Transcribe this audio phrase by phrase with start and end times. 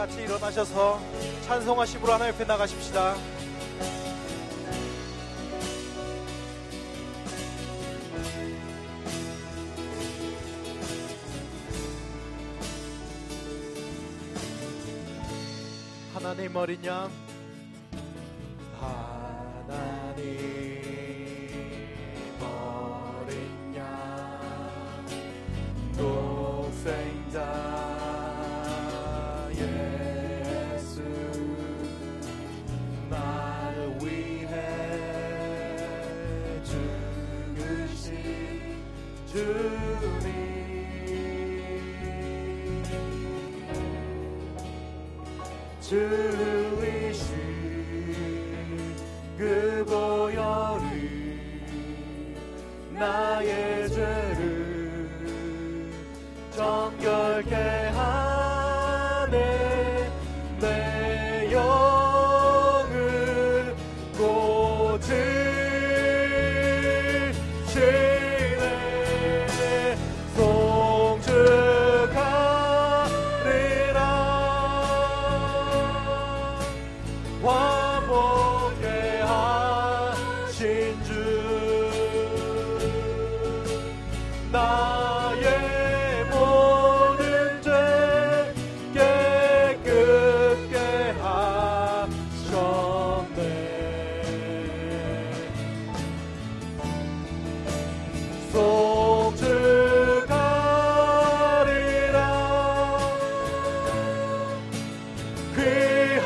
[0.00, 0.98] 같이 일어나셔서
[1.42, 3.14] 찬송하심으로 하나 옆에 나가십시다.
[16.14, 17.10] 하나님 어린 양
[45.90, 47.26] 주이신
[49.36, 51.10] 그 보혈이
[52.92, 55.10] 나의 죄를
[56.52, 57.19] 정결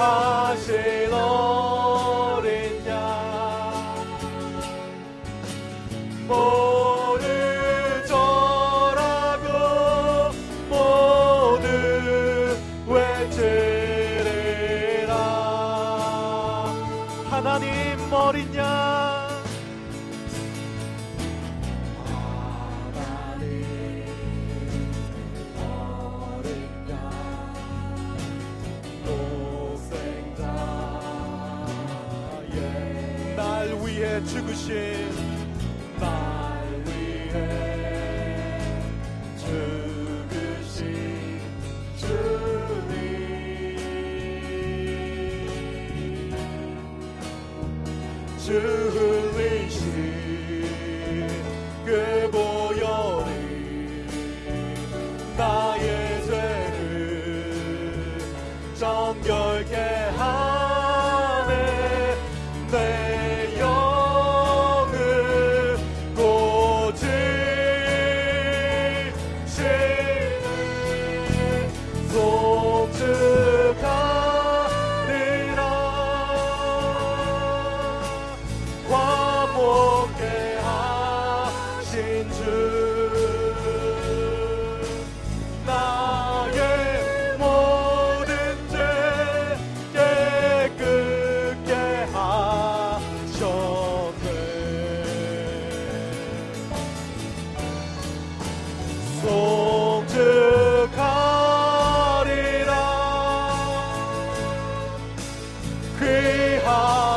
[0.05, 1.34] i Shalom.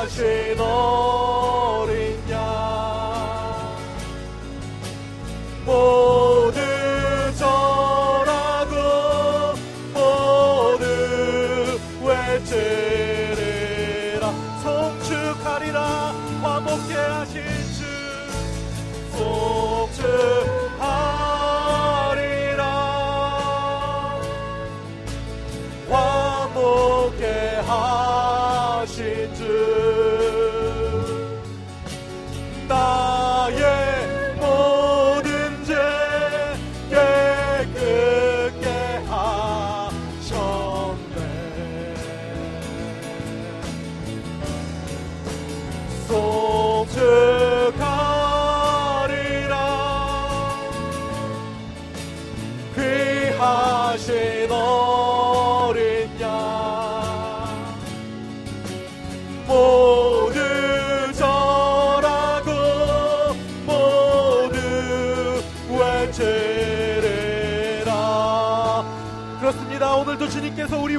[0.09, 0.76] 水龙。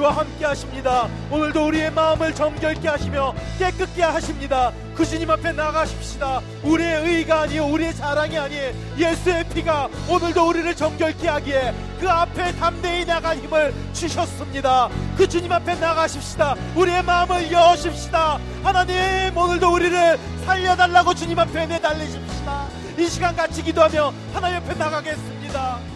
[0.09, 1.07] 우리와 함께 하십니다.
[1.31, 4.71] 오늘도 우리의 마음을 정결케 하시며 깨끗게 하십니다.
[4.95, 6.41] 그 주님 앞에 나가십시다.
[6.63, 13.05] 우리의 의가 아니요 우리의 자랑이 아니에 예수의 피가 오늘도 우리를 정결케 하기에 그 앞에 담대히
[13.05, 14.89] 나갈 힘을 주셨습니다.
[15.17, 16.55] 그 주님 앞에 나가십시다.
[16.75, 18.39] 우리의 마음을 여십시다.
[18.63, 22.67] 하나님 오늘도 우리를 살려달라고 주님 앞에 내달리십시다.
[22.97, 25.88] 이 시간 같이 기도하며 하나님 앞에 나가겠습니다.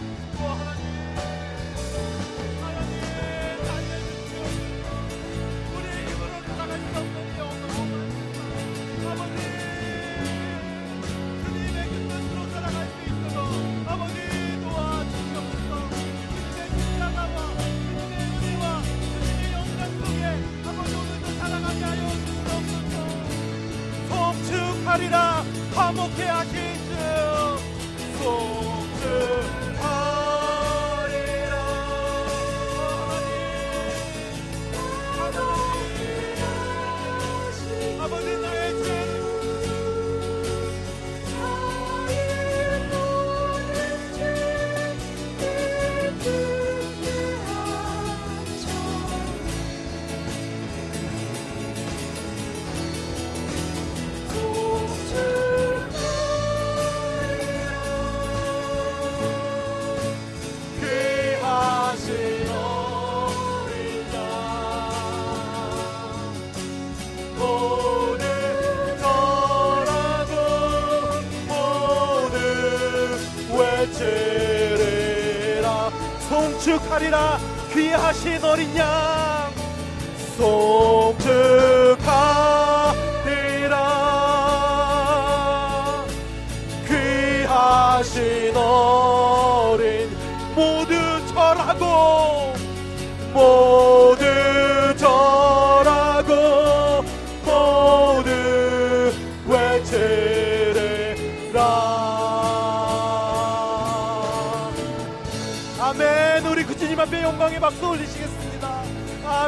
[77.74, 79.23] 송축하리라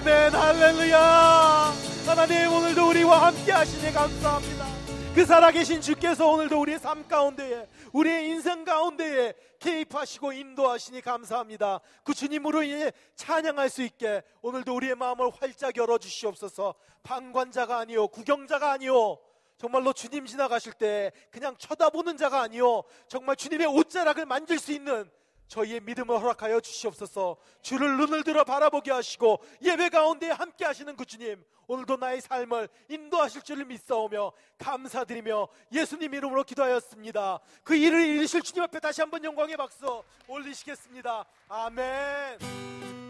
[0.09, 1.73] 아멘 할렐루야.
[2.07, 4.65] 하나님 오늘도 우리와 함께 하시니 감사합니다.
[5.13, 11.81] 그 살아계신 주께서 오늘도 우리의 삶 가운데에 우리의 인생 가운데에 개입하시고 인도하시니 감사합니다.
[12.05, 16.77] 그 주님으로 인해 찬양할 수 있게 오늘도 우리의 마음을 활짝 열어주시옵소서.
[17.03, 19.19] 방관자가 아니요 구경자가 아니요
[19.59, 25.11] 정말로 주님 지나가실 때 그냥 쳐다보는 자가 아니요 정말 주님의 옷자락을 만질 수 있는
[25.49, 27.37] 저희의 믿음을 허락하여 주시옵소서.
[27.63, 33.43] 주를 눈을 들어 바라보게 하시고 예배 가운데 함께 하시는 그 주님 오늘도 나의 삶을 인도하실
[33.43, 37.41] 줄을 믿사오며 감사드리며 예수님 이름으로 기도하였습니다.
[37.65, 41.25] 그 일을 이루실 주님 앞에 다시 한번 영광의 박수 올리시겠습니다.
[41.49, 43.06] 아멘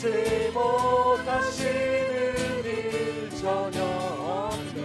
[0.00, 1.66] 능치 못하시는
[2.64, 4.80] 일 전혀 없네.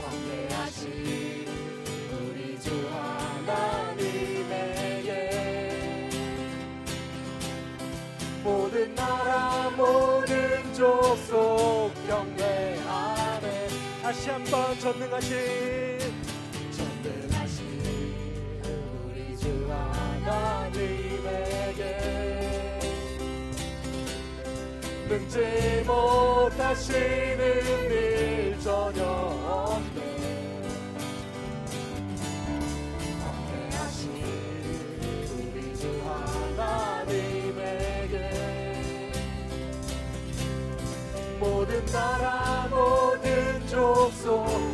[0.00, 0.86] 광대하신
[2.12, 2.88] 우리 주
[3.48, 4.30] 하나님에게
[8.44, 13.68] 모든 나라 모든 족속 경배하네.
[14.02, 15.91] 다시 한번 전능하신
[25.12, 27.38] 능지 못하시는
[27.90, 30.00] 일 전혀 없네.
[35.36, 36.00] 우리 주
[36.56, 37.42] 하나님에게
[41.38, 44.71] 모든 나라 모든 족속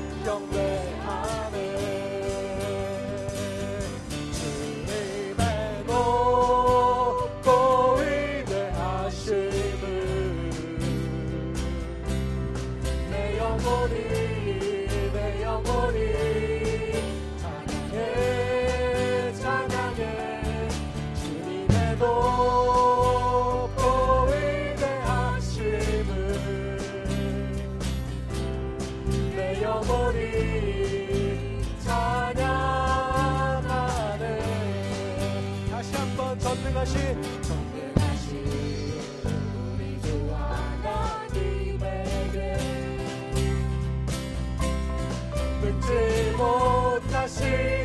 [47.28, 47.77] see.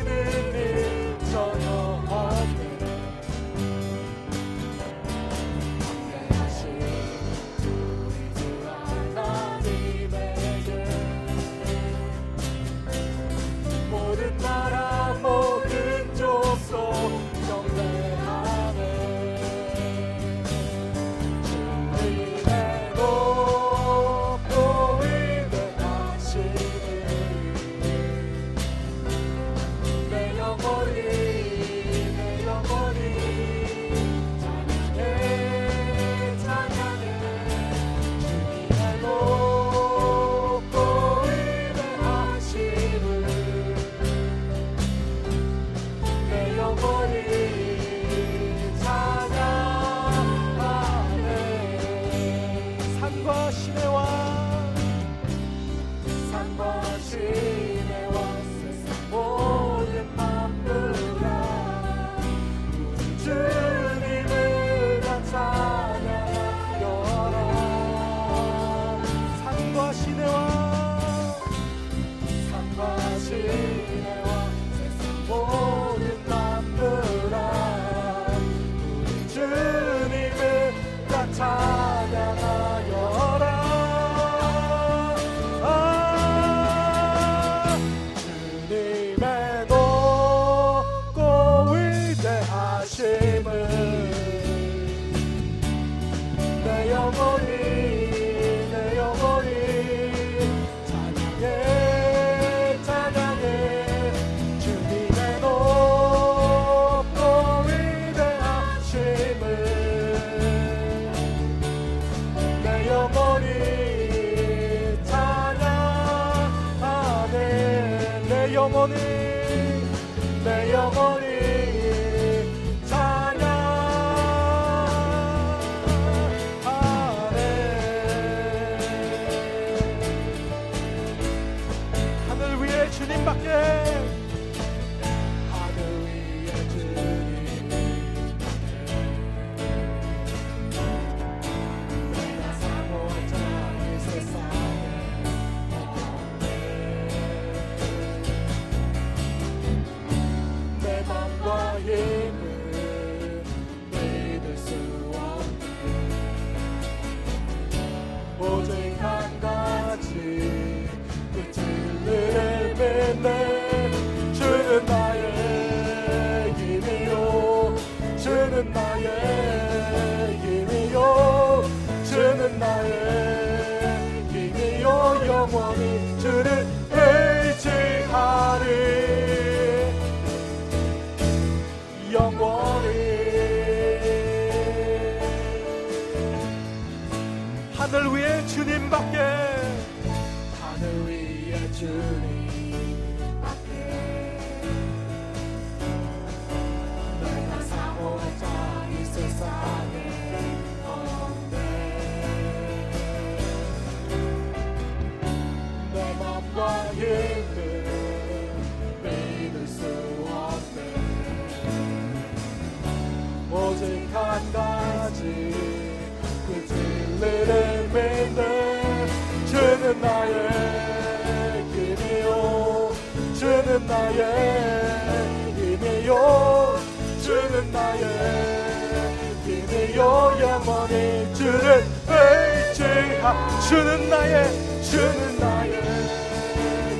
[233.68, 234.34] 주는 나의
[234.82, 235.82] 주는 나의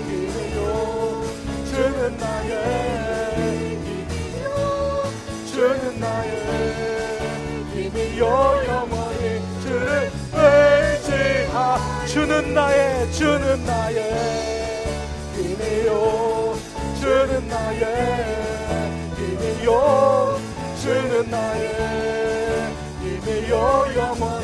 [0.06, 0.58] 힘이요.
[1.66, 2.52] 주는 나의
[3.84, 4.46] 힘이요.
[5.52, 6.30] 주는 나의
[7.74, 8.22] 힘이요.
[8.66, 9.22] 영원히
[9.62, 13.98] 주를 의지하 주는 나의 주는 나의
[15.36, 15.90] 힘이요.
[17.00, 17.84] 주는 나의
[19.16, 20.40] 힘이요.
[20.80, 21.64] 주는 나의
[23.02, 23.54] 힘이요.
[23.96, 24.43] 영원히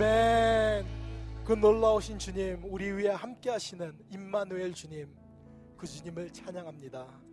[0.00, 0.86] 아멘
[1.44, 5.14] 그 놀라우신 주님, 우리 위에 함께 하시는 임마누엘 주님,
[5.76, 7.29] 그 주님을 찬양합니다.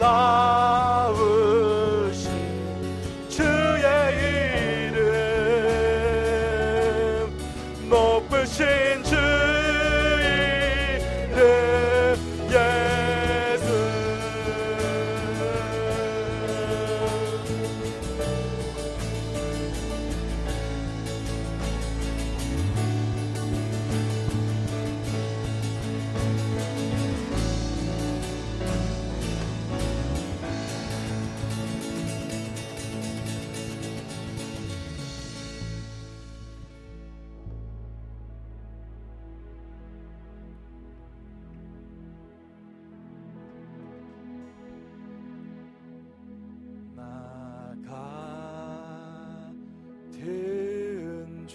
[0.00, 0.47] love.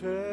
[0.04, 0.33] 죄